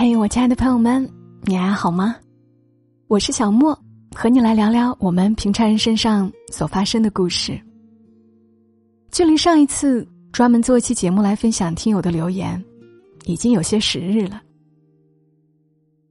[0.00, 1.10] 嘿，我亲爱的朋友们，
[1.42, 2.14] 你还好吗？
[3.08, 3.76] 我是小莫，
[4.14, 7.60] 和你来聊聊我们平常人身上所发生的故事。
[9.10, 12.64] 距离上一次专门做一期节目来分享听友的留言，
[13.24, 14.40] 已经有些时日了。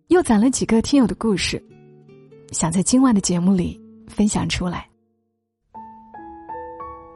[0.10, 1.64] 又攒了几个听友的故事，
[2.52, 4.86] 想在今晚的节目里分享出来。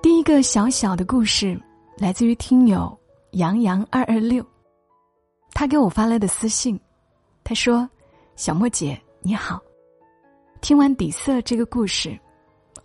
[0.02, 1.62] 第一个小小的故事
[1.98, 2.98] 来自于听友
[3.34, 4.42] 杨洋二二六。
[5.54, 6.80] 他给我发来的私信，
[7.44, 7.88] 他说
[8.36, 9.62] ：“小莫姐你好，
[10.60, 12.18] 听完底色这个故事，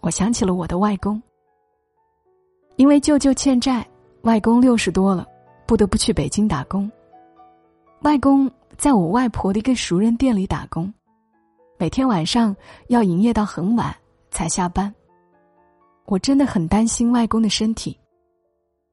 [0.00, 1.20] 我想起了我的外公。
[2.76, 3.86] 因为舅舅欠债，
[4.22, 5.26] 外公六十多了，
[5.66, 6.90] 不得不去北京打工。
[8.02, 10.92] 外公在我外婆的一个熟人店里打工，
[11.78, 12.54] 每天晚上
[12.88, 13.96] 要营业到很晚
[14.30, 14.94] 才下班。
[16.04, 17.98] 我真的很担心外公的身体，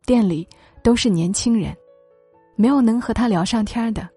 [0.05, 0.48] 店里
[0.81, 1.76] 都是年轻人。”
[2.55, 4.07] 没有能和他聊上天的。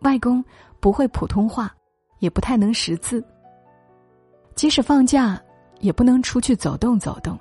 [0.00, 0.44] 外公
[0.80, 1.74] 不会普通话，
[2.18, 3.24] 也不太能识字。
[4.54, 5.40] 即使放假，
[5.80, 7.38] 也不能出去走动走动。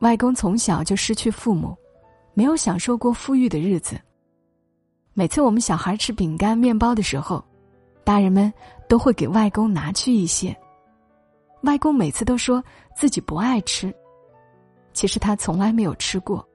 [0.00, 1.76] 外公从小就失去父母，
[2.34, 3.98] 没有享受过富裕的日子。
[5.14, 7.44] 每次我们小孩吃饼干、面包的时候，
[8.02, 8.52] 大人们
[8.88, 10.56] 都会给外公拿去一些。
[11.62, 12.62] 外公每次都说
[12.96, 13.94] 自己不爱吃，
[14.92, 16.46] 其实他从来没有吃过。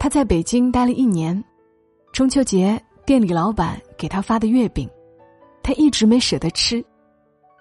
[0.00, 1.44] 他在北京待了一年，
[2.10, 4.88] 中秋节店里老板给他发的月饼，
[5.62, 6.82] 他一直没舍得吃，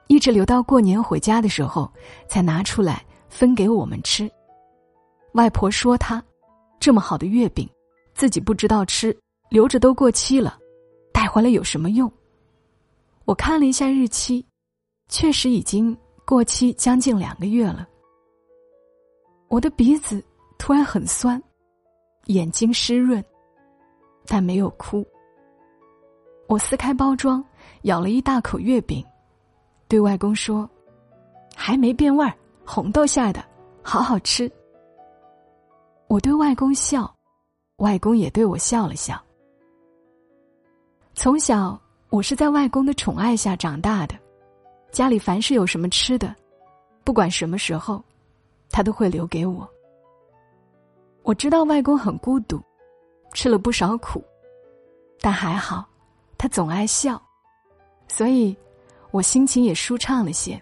[0.08, 1.92] 一直留到过年回家的时候
[2.30, 4.32] 才拿出来分给我们吃。
[5.34, 6.24] 外婆说他
[6.80, 7.70] 这么好的月饼，
[8.14, 9.14] 自己不知道吃，
[9.50, 10.58] 留着都过期了，
[11.12, 12.10] 带回来有什么用？
[13.26, 14.46] 我看了一下日期，
[15.10, 15.96] 确实已经
[16.26, 17.86] 过期将近两个月了。
[19.50, 20.24] 我的鼻子
[20.58, 21.44] 突然很酸。
[22.30, 23.24] 眼睛湿润，
[24.28, 25.04] 但没有哭。
[26.48, 27.44] 我撕开包装，
[27.84, 29.04] 咬了一大口月饼，
[29.88, 30.70] 对外公说
[31.58, 32.32] ：“还没变味儿，
[32.64, 33.44] 红豆馅的，
[33.82, 34.52] 好好吃。”
[36.08, 37.12] 我对外公笑，
[37.78, 39.20] 外公也对我笑了笑。
[41.16, 44.14] 从小，我是在外公的宠爱下长大的，
[44.92, 46.36] 家里凡是有什么吃的，
[47.04, 48.04] 不管什么时候，
[48.70, 49.68] 他都会留给我。
[51.24, 52.62] 我知道外公很孤独，
[53.34, 54.24] 吃了不少苦，
[55.20, 55.88] 但还好，
[56.38, 57.22] 他总爱笑，
[58.08, 58.58] 所以，
[59.12, 60.60] 我心情也舒畅了些。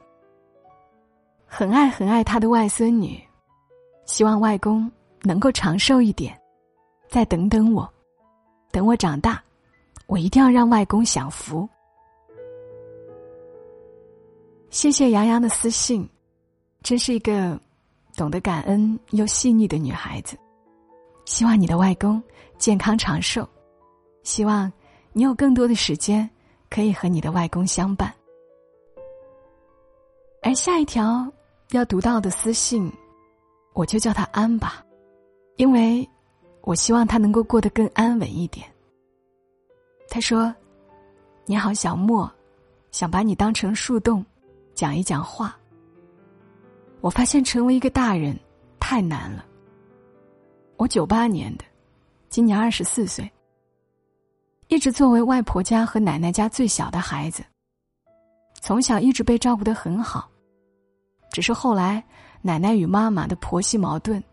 [1.46, 3.22] 很爱很爱他的外孙女，
[4.06, 4.91] 希望外公
[5.22, 6.38] 能够长寿一点，
[7.07, 7.90] 再等等我，
[8.72, 9.41] 等我长大，
[10.07, 11.67] 我一定要让外公享福。
[14.69, 16.07] 谢谢杨洋的私信，
[16.84, 17.57] 真是一个
[18.17, 20.38] 懂得感恩又细腻的女孩子。
[21.27, 22.23] 希望你的外公
[22.57, 23.45] 健康长寿，
[24.23, 24.71] 希望
[25.11, 26.27] 你有更多的时间
[26.69, 28.11] 可以和你的外公相伴。
[30.41, 31.29] 而下一条
[31.71, 32.89] 要读到的私信，
[33.73, 34.81] 我就叫他安吧，
[35.57, 36.09] 因为
[36.61, 38.66] 我希望他能够过得更安稳一点。
[40.07, 40.55] 他说
[41.45, 42.31] ：“你好，小莫，
[42.89, 44.25] 想把你当成树洞，
[44.73, 45.59] 讲一讲话。
[47.01, 48.33] 我发现成为一个大人
[48.79, 49.43] 太难了。”
[50.77, 51.65] 我九八年的，
[52.29, 53.29] 今年二十四岁。
[54.67, 57.43] 一直作为外婆家和奶奶家最小的孩子，
[58.61, 60.29] 从小一直被照顾的很好。
[61.31, 62.03] 只是后来
[62.41, 64.23] 奶奶与妈妈的婆媳矛盾，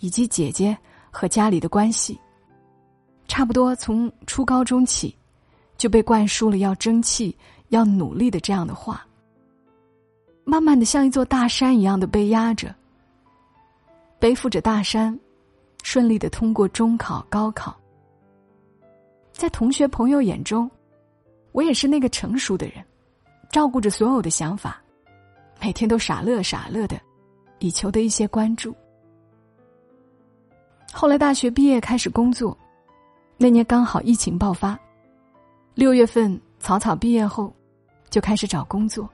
[0.00, 0.76] 以及姐姐
[1.10, 2.18] 和家里的关系，
[3.28, 5.14] 差不多从初高中起，
[5.76, 7.36] 就被灌输了要争气、
[7.68, 9.06] 要努力的这样的话。
[10.44, 12.74] 慢慢的，像一座大山一样的被压着，
[14.18, 15.18] 背负着大山。
[15.84, 17.78] 顺利的通过中考、高考，
[19.32, 20.68] 在同学朋友眼中，
[21.52, 22.82] 我也是那个成熟的人，
[23.50, 24.82] 照顾着所有的想法，
[25.60, 26.98] 每天都傻乐傻乐的，
[27.58, 28.74] 以求得一些关注。
[30.90, 32.56] 后来大学毕业开始工作，
[33.36, 34.76] 那年刚好疫情爆发，
[35.74, 37.54] 六月份草草毕业后，
[38.08, 39.06] 就开始找工作，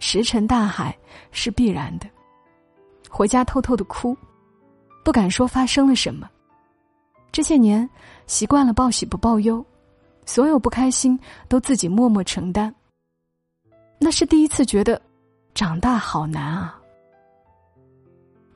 [0.00, 0.96] 石沉大海
[1.30, 2.06] 是必然的，
[3.08, 4.14] 回家偷偷的哭。
[5.04, 6.28] 不敢说发生了什么。
[7.30, 7.88] 这些年
[8.26, 9.64] 习惯了报喜不报忧，
[10.24, 11.18] 所有不开心
[11.48, 12.74] 都自己默默承担。
[13.98, 15.00] 那是第一次觉得
[15.54, 16.80] 长大好难啊。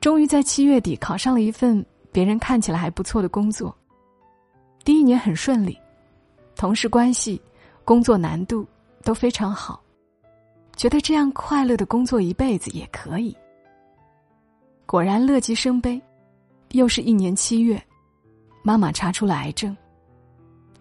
[0.00, 3.74] 终于在七月底考上了一份别人看起来还不错的工作。
[4.84, 5.78] 第一年很顺利，
[6.56, 7.40] 同事关系、
[7.84, 8.66] 工作难度
[9.04, 9.80] 都非常好，
[10.76, 13.36] 觉得这样快乐的工作一辈子也可以。
[14.86, 16.02] 果然乐极生悲。
[16.72, 17.82] 又是一年七月，
[18.62, 19.76] 妈妈查出了癌症，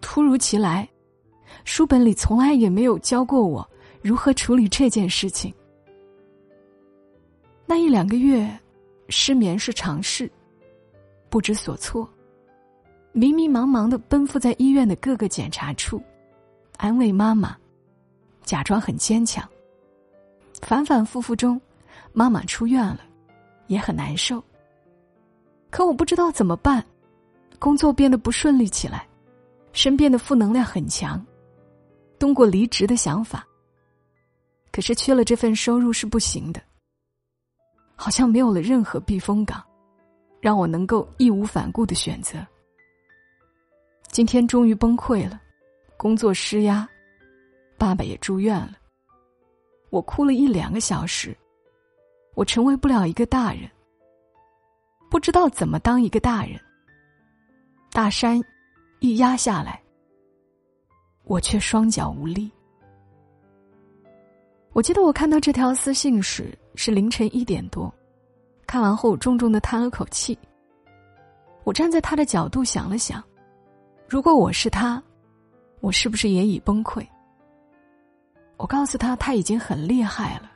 [0.00, 0.88] 突如其来，
[1.64, 3.68] 书本里从来也没有教过我
[4.00, 5.52] 如何处理这件事情。
[7.66, 8.50] 那一两个月，
[9.08, 10.30] 失眠是常事，
[11.28, 12.08] 不知所措，
[13.12, 16.02] 迷迷茫茫的奔赴在医院的各个检查处，
[16.78, 17.56] 安慰妈妈，
[18.44, 19.46] 假装很坚强。
[20.62, 21.60] 反反复复中，
[22.12, 23.00] 妈妈出院了，
[23.66, 24.42] 也很难受。
[25.72, 26.84] 可我不知道怎么办，
[27.58, 29.08] 工作变得不顺利起来，
[29.72, 31.24] 身边的负能量很强，
[32.18, 33.42] 动过离职的想法。
[34.70, 36.60] 可是缺了这份收入是不行的，
[37.96, 39.64] 好像没有了任何避风港，
[40.42, 42.36] 让我能够义无反顾的选择。
[44.08, 45.40] 今天终于崩溃了，
[45.96, 46.86] 工作施压，
[47.78, 48.72] 爸爸也住院了。
[49.88, 51.34] 我哭了一两个小时，
[52.34, 53.70] 我成为不了一个大人，
[55.12, 56.58] 不知道怎么当一个大人。
[57.90, 58.42] 大山
[59.00, 59.78] 一压下来，
[61.24, 62.50] 我却双脚无力。
[64.72, 67.92] 我记得我看到这条私信时是凌晨一点多，
[68.66, 70.36] 看完后重重的叹了口气。
[71.64, 73.22] 我站在他的角度想了想，
[74.08, 75.00] 如果我是他，
[75.80, 77.06] 我是不是也已崩溃？
[78.56, 80.50] 我告诉他，他已经很厉害了。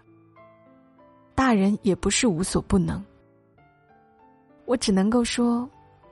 [1.34, 3.04] 大人也不是无所不能。
[4.66, 5.68] 我只能够说，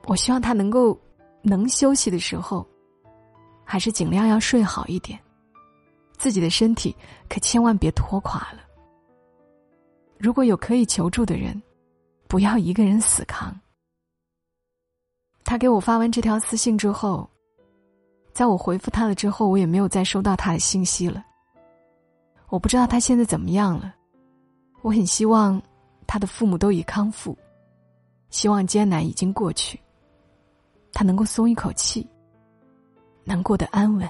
[0.07, 0.99] 我希望他能够
[1.41, 2.65] 能休息的时候，
[3.63, 5.19] 还是尽量要睡好一点。
[6.17, 6.95] 自己的身体
[7.29, 8.61] 可千万别拖垮了。
[10.17, 11.61] 如果有可以求助的人，
[12.27, 13.53] 不要一个人死扛。
[15.43, 17.29] 他给我发完这条私信之后，
[18.33, 21.23] 在我回复他了之后，我也没有再收到他的信息了。
[22.47, 23.93] 我不知道他现在怎么样了，
[24.81, 25.61] 我很希望
[26.07, 27.37] 他的父母都已康复，
[28.35, 29.79] 希望艰难已经过去，
[30.91, 32.05] 他能够松一口气，
[33.23, 34.09] 能过得安稳。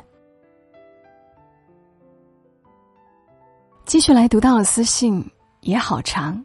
[3.85, 5.23] 继续来读到了私信
[5.61, 6.43] 也好长，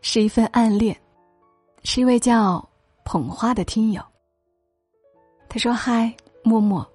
[0.00, 0.98] 是一份暗恋，
[1.84, 2.66] 是一位叫
[3.04, 4.02] 捧花的听友。
[5.46, 6.10] 他说：“嗨，
[6.42, 6.90] 默默，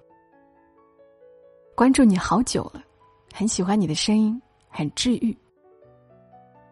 [1.76, 2.82] 关注你好久了。”
[3.32, 5.38] 很喜欢你的声音，很治愈。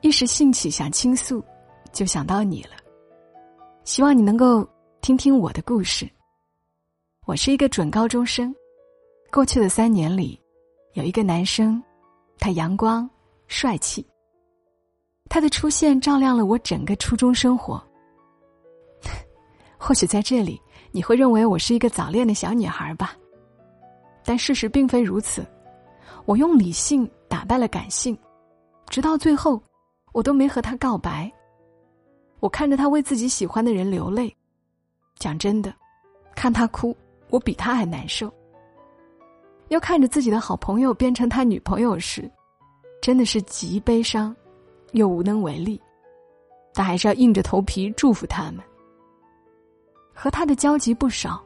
[0.01, 1.41] 一时兴起想倾诉，
[1.93, 2.71] 就想到你了。
[3.85, 4.67] 希望你能够
[5.03, 6.09] 听听我的故事。
[7.27, 8.55] 我是一个准高中生，
[9.31, 10.41] 过去的三年里，
[10.95, 11.83] 有一个男生，
[12.39, 13.09] 他阳光
[13.47, 14.05] 帅气。
[15.29, 17.83] 他的出现照亮了我整个初中生活。
[19.77, 20.59] 或许在这里
[20.91, 23.15] 你会认为我是一个早恋的小女孩吧，
[24.25, 25.45] 但事实并非如此。
[26.25, 28.17] 我用理性打败了感性，
[28.89, 29.63] 直到最后，
[30.13, 31.31] 我都没和他告白。
[32.45, 34.37] 我看着他为自己喜欢的人流泪，
[35.17, 35.75] 讲真的，
[36.37, 36.95] 看他哭，
[37.31, 38.31] 我比他还难受。
[39.69, 42.31] 又看着自己的好朋友变成他女朋友时，
[43.01, 44.37] 真的是极悲伤，
[44.93, 45.81] 又无能为力，
[46.75, 48.63] 但还是要硬着头皮祝福他们。
[50.13, 51.43] 和他的交集不少，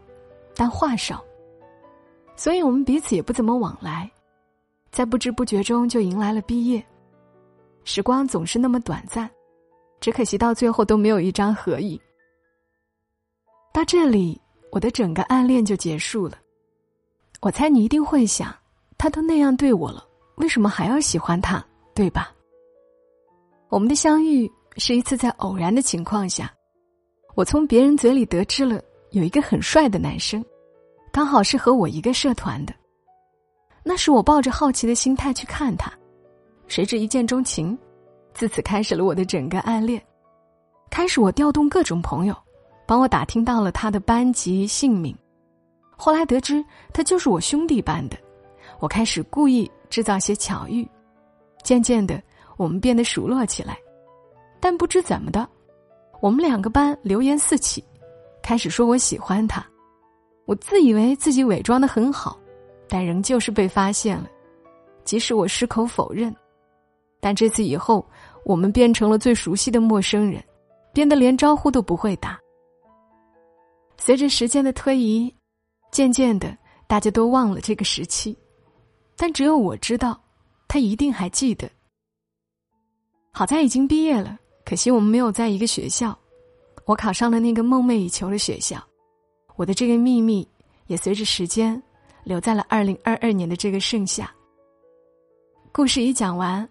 [0.56, 1.24] 但话少，
[2.34, 4.10] 所以我们彼此也不怎么往来。
[4.90, 6.84] 在不知不觉中就迎来了毕业，
[7.84, 9.30] 时光总是那么短暂，
[10.00, 11.98] 只可惜到最后都没有一张合影。
[13.72, 14.40] 到这里，
[14.72, 16.38] 我的整个暗恋就结束了。
[17.40, 18.54] 我猜你一定会想，
[18.96, 20.04] 他都那样对我了，
[20.36, 21.64] 为什么还要喜欢他？
[21.94, 22.32] 对吧？
[23.68, 26.52] 我们的相遇是一次在偶然的情况下，
[27.34, 30.44] 我从别人嘴里得知了有一个很帅的男生，
[31.12, 32.74] 刚好是和我一个社团的。
[33.84, 35.92] 那是我抱着好奇的心态去看他，
[36.66, 37.78] 谁知一见钟情，
[38.34, 40.02] 自此开始了我的整个暗恋。
[40.90, 42.36] 开始我调动各种朋友，
[42.86, 45.16] 帮我打听到了他的班级姓名。
[45.96, 48.16] 后来得知他就是我兄弟班的，
[48.78, 50.88] 我开始故意制造些巧遇。
[51.62, 52.22] 渐渐的，
[52.56, 53.76] 我们变得熟络起来。
[54.60, 55.46] 但不知怎么的，
[56.20, 57.84] 我们两个班流言四起，
[58.42, 59.64] 开始说我喜欢他。
[60.46, 62.38] 我自以为自己伪装的很好。
[62.90, 64.26] 但仍旧是被发现了，
[65.04, 66.34] 即使我矢口否认，
[67.20, 68.06] 但这次以后，
[68.44, 70.42] 我们变成了最熟悉的陌生人，
[70.92, 72.38] 变得连招呼都不会打。
[73.96, 75.34] 随着时间的推移，
[75.90, 76.56] 渐渐的，
[76.86, 78.36] 大家都忘了这个时期，
[79.16, 80.20] 但只有我知道，
[80.68, 81.68] 他一定还记得。
[83.32, 86.16] 好在已经毕业了，可惜我们没有在一个学校。
[86.84, 88.82] 我考上了那个梦寐以求的学校，
[89.56, 90.48] 我的这个秘密
[90.86, 91.80] 也随着时间。
[92.24, 94.30] 留在了二零二二年的这个盛夏。
[95.72, 96.68] 故事已讲完，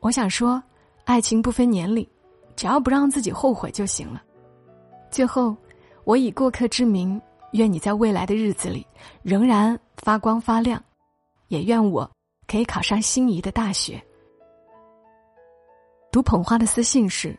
[0.00, 0.62] 我想说，
[1.04, 2.08] 爱情不分年龄，
[2.54, 4.22] 只要不让自己后悔就行了。
[5.10, 5.56] 最后，
[6.04, 7.20] 我以过客之名
[7.52, 8.86] 愿你在未来的日子里
[9.22, 10.82] 仍然发光发亮，
[11.48, 12.08] 也愿我
[12.46, 14.00] 可以考上心仪的大学。
[16.12, 17.36] 读捧花的私信是：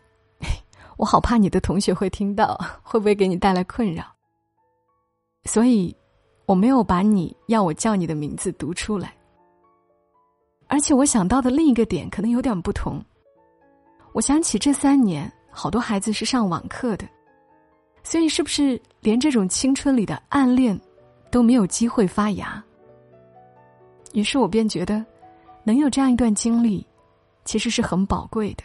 [0.98, 4.04] 我好怕你的同学会听到，会不会给你带来困扰？
[5.46, 5.96] 所以，
[6.46, 9.14] 我没有把你要我叫你的名字读出来。
[10.70, 13.04] 而且，我想到的另一个点可能有点不同。
[14.14, 17.06] 我想起这三年，好多孩子是上网课的。
[18.04, 20.80] 所以，是不是连这种青春里的暗恋
[21.32, 22.64] 都没有机会发芽？
[24.14, 25.04] 于是我便觉得，
[25.64, 26.86] 能有这样一段经历，
[27.46, 28.64] 其实是很宝贵的。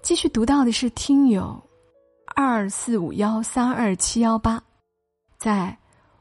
[0.00, 1.60] 继续读到的是听友
[2.36, 4.62] 二四五幺三二七幺八，
[5.36, 5.76] 在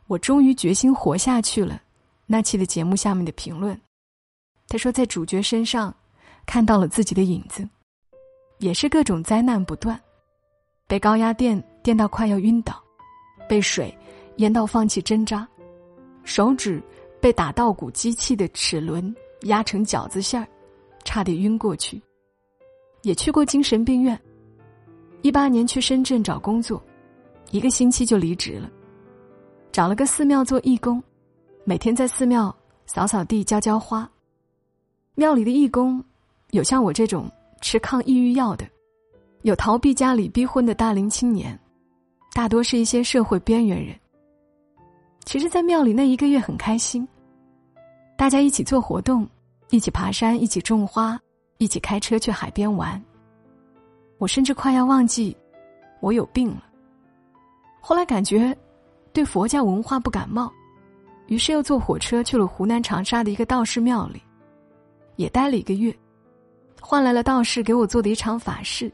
[0.08, 1.80] 我终于决心活下去了
[2.30, 3.80] 那期的节目下面的评论，
[4.68, 5.96] 他说在主角身上
[6.46, 7.68] 看到了自己的影子，
[8.60, 10.00] 也是各种灾难不断。
[10.88, 12.84] 被高压电电到快要晕倒，
[13.48, 13.98] 被水
[14.38, 15.48] 淹到放弃挣扎，
[16.26, 16.84] 手指
[17.22, 20.48] 被打稻谷机器的齿轮压成饺子馅儿，
[21.06, 22.02] 差点晕过去。
[23.04, 24.20] 也去过精神病院。
[25.22, 26.84] 一八年去深圳找工作，
[27.52, 28.70] 一个星期就离职了，
[29.72, 31.02] 找了个寺庙做义工，
[31.70, 32.56] 每天在寺庙
[32.86, 34.10] 扫扫地、浇浇花。
[35.16, 36.02] 庙里的义工，
[36.52, 38.66] 有像我这种吃抗抑郁药的。
[39.42, 41.60] 有逃避家里逼婚的大龄青年，
[42.34, 43.94] 大多是一些社会边缘人。
[45.26, 47.06] 其实，在庙里那一个月很开心，
[48.16, 49.28] 大家一起做活动，
[49.70, 51.20] 一起爬山，一起种花，
[51.58, 53.04] 一起开车去海边玩。
[54.20, 55.36] 我甚至快要忘记
[56.00, 56.64] 我有病了。
[57.82, 58.58] 后来感觉
[59.12, 60.50] 对佛教文化不感冒，
[61.28, 64.22] 于是又坐火车去了湖南长沙的一个道士庙里，
[65.16, 65.96] 也待了一个月，
[66.82, 68.92] 换来了道士给我做的一场法事。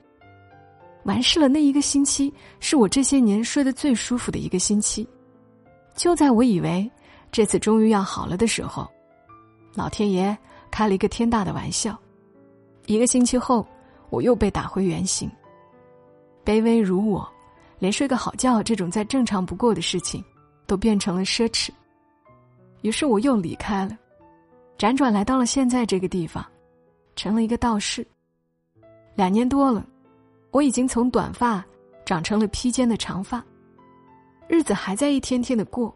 [1.03, 5.07] 完事了，那一个星期是我这些年睡得最舒服的一个星期。
[5.95, 6.89] 就在我以为
[7.31, 8.89] 这次终于要好了的时候，
[9.75, 10.35] 老天爷
[10.71, 11.97] 开了一个天大的玩笑。
[12.87, 13.67] 一个星期后，
[14.09, 15.29] 我又被打回原形。
[16.43, 17.29] 卑微如我，
[17.79, 20.23] 连睡个好觉这种再正常不过的事情，
[20.65, 21.69] 都变成了奢侈。
[22.83, 23.97] 于是我又离开了，
[24.77, 26.45] 辗转来到了现在这个地方，
[27.15, 28.05] 成了一个道士。
[29.15, 29.83] 两年多了。
[30.51, 31.65] 我已经从短发
[32.05, 33.43] 长成了披肩的长发，
[34.47, 35.91] 日子还在一天天的过，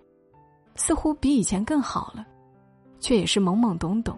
[0.74, 2.26] 似乎比以前更好了，
[3.00, 4.18] 却也是懵懵懂懂。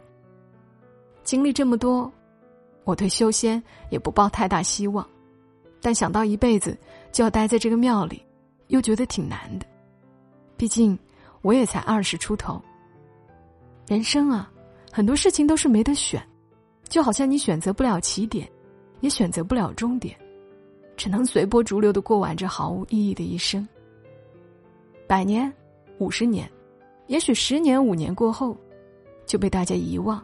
[1.26, 2.10] 经历这么多，
[2.86, 5.06] 我对修仙也不抱太大希望，
[5.82, 6.78] 但想到一辈子
[7.12, 8.26] 就要待在这个庙里，
[8.68, 9.66] 又觉得挺难的。
[10.56, 10.98] 毕竟
[11.42, 12.62] 我也才二十出头。
[13.88, 14.52] 人生啊，
[14.92, 16.22] 很多事情都是没得选，
[16.88, 18.50] 就好像你选择不了起点，
[19.00, 20.16] 也选择不了终点。
[20.96, 23.66] 只能随波逐流的过完这毫无意义的一生。
[25.08, 25.52] 百年、
[25.98, 26.52] 五十年，
[27.08, 28.56] 也许十年、五年过后，
[29.26, 30.22] 就被大家遗忘，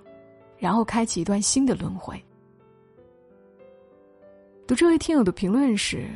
[0.58, 2.22] 然后开启一段新的轮回。
[4.68, 6.10] 读这位听友的评论时，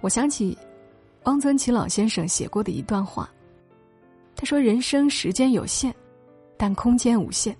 [0.00, 0.56] 我想起
[1.24, 3.28] 汪曾祺老先生写过的一段话。
[4.36, 5.94] 他说：“人生时间有限，
[6.56, 7.56] 但空间无限。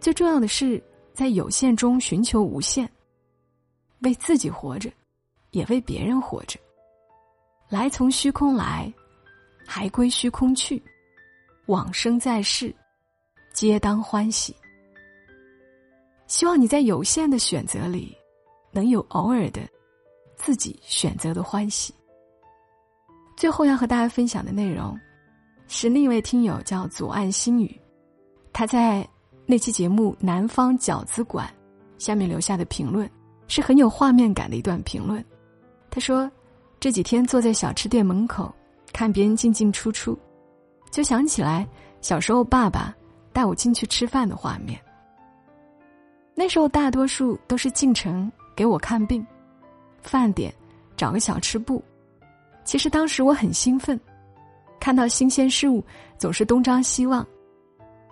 [0.00, 2.88] 最重要的是在有限中寻求无限。”
[4.00, 4.90] 为自己活着，
[5.50, 6.60] 也为别人活着。
[7.70, 8.92] 来从虚空来，
[9.66, 10.82] 还归虚空去。
[11.66, 12.74] 往生在世，
[13.54, 14.54] 皆当欢喜。
[16.26, 18.14] 希望你在有限的选择里，
[18.70, 19.62] 能有偶尔的
[20.36, 21.94] 自己选择的欢喜。
[23.34, 24.98] 最后要和大家分享的内容，
[25.76, 27.80] 是另一位听友叫左岸心语，
[28.52, 29.06] 他在
[29.44, 31.46] 那期节目《南方饺子馆》
[32.04, 33.10] 下面留下的评论。
[33.46, 35.22] 是很有画面感的一段评论。
[35.90, 36.30] 他说
[36.80, 38.52] ：“这几天坐在小吃店门口，
[38.92, 40.18] 看别人进进出出，
[40.90, 41.68] 就想起来
[42.00, 42.94] 小时候爸爸
[43.34, 44.80] 带我进去吃饭的画面。
[46.34, 49.24] 那时候大多数都是进城给我看病，
[50.00, 50.52] 饭点
[50.96, 51.84] 找个小吃部。
[52.64, 54.00] 其实当时我很兴奋，
[54.78, 55.84] 看到新鲜事物
[56.18, 57.26] 总是东张西望。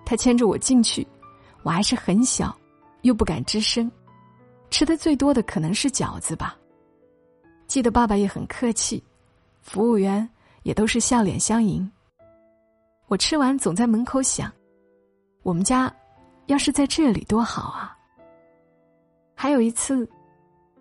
[0.04, 1.06] 他牵着我进去，
[1.62, 2.54] 我还是很小，
[3.02, 3.90] 又不敢吱声。”
[4.70, 6.56] 吃的最多的可能是饺子吧。
[7.66, 9.02] 记得爸爸也很客气，
[9.60, 10.28] 服务员
[10.62, 11.90] 也都是笑脸相迎。
[13.06, 14.50] 我吃完总在门口想，
[15.42, 15.94] 我们家
[16.46, 17.96] 要是在这里多好啊。
[19.34, 20.08] 还有一次，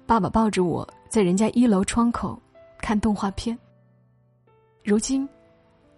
[0.05, 2.41] 爸爸抱着我在人家一楼窗口
[2.79, 3.57] 看动画片。
[4.83, 5.27] 如今，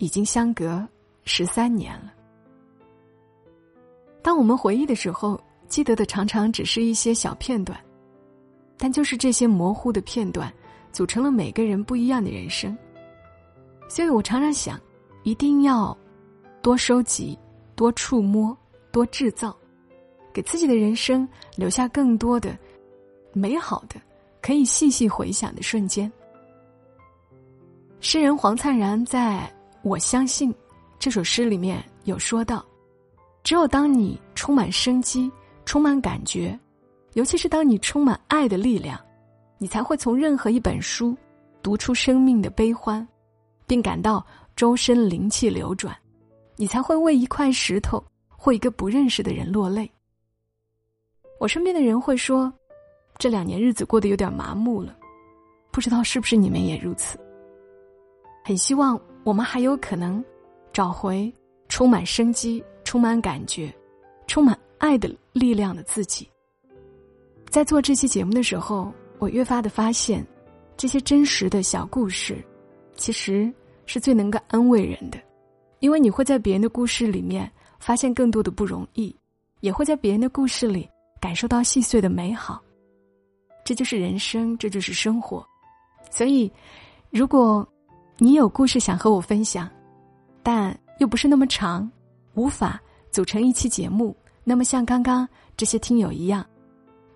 [0.04, 0.86] 已经相隔
[1.24, 2.14] 十三年了。
[4.22, 5.42] 当我们回忆的时候。
[5.70, 7.76] 记得的常常只是一些小片段，
[8.78, 10.54] 但就是这些模糊的片段，
[10.92, 12.78] 组成了每个人不一样的人生。
[13.90, 14.80] 所以我常常想，
[15.24, 15.98] 一定要
[16.62, 17.36] 多收集、
[17.76, 18.56] 多触摸、
[18.92, 19.58] 多制造，
[20.32, 22.56] 给自己的人生留下更多的
[23.34, 24.00] 美好的、
[24.44, 26.12] 可以细细回想的瞬间。
[28.00, 29.52] 诗人黄灿然在
[29.84, 30.52] 《我相信》
[30.98, 32.66] 这首诗里面有说到
[33.44, 35.30] ：“只有当你充满生机、
[35.66, 36.58] 充满感觉，
[37.16, 38.98] 尤其是当你充满爱的力量，
[39.58, 41.16] 你才会从任何一本书
[41.62, 43.06] 读出生命的悲欢，
[43.68, 44.26] 并感到
[44.56, 45.94] 周身灵气流转。
[46.56, 49.92] 你才会为一块石头或一个不认识的人落泪。”
[51.42, 52.52] 我身边的人会说
[53.20, 54.96] ：“这两年日子过得有点麻木了，
[55.72, 57.20] 不知道是不是你们也如此。”
[58.46, 60.24] 很希望我们还有可能
[60.72, 61.32] 找回
[61.70, 63.74] 充满生机、充满感觉、
[64.28, 66.30] 充满爱的力量的自己。
[67.50, 70.26] 在做这期节目的时候，我越发的发现，
[70.76, 72.44] 这些真实的小故事，
[72.96, 73.52] 其实
[73.86, 75.18] 是最能够安慰人的，
[75.80, 77.50] 因为你会在别人的故事里面
[77.80, 79.16] 发现更多的不容易，
[79.62, 80.90] 也会在别人的故事里
[81.22, 82.62] 感受到细碎的美好。
[83.64, 85.46] 这就是人生，这就是生活。
[86.12, 86.52] 所以，
[87.10, 87.66] 如果
[88.18, 89.70] 你有故事想和我分享，
[90.44, 91.90] 但又不是那么长，
[92.36, 92.80] 无法
[93.12, 94.16] 组成一期节目。
[94.44, 95.28] 那么像刚刚
[95.58, 96.46] 这些听友一样，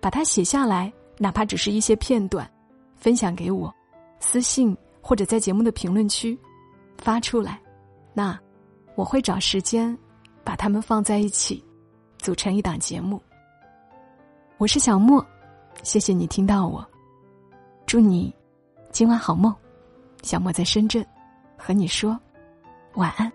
[0.00, 2.50] 把它写下来，哪怕只是一些片段，
[2.96, 3.72] 分享给我，
[4.18, 6.38] 私信或者在节目的评论区
[6.98, 7.60] 发出来，
[8.12, 8.38] 那
[8.96, 9.96] 我会找时间
[10.42, 11.64] 把它们放在一起，
[12.18, 13.22] 组成一档节目。
[14.56, 15.24] 我是小莫，
[15.84, 16.84] 谢谢你听到我，
[17.86, 18.34] 祝你
[18.90, 19.54] 今晚好梦。
[20.22, 21.04] 小莫在深圳，
[21.56, 22.18] 和你说
[22.94, 23.30] 晚安。